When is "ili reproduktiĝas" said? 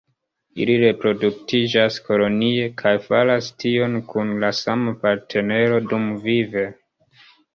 0.63-1.97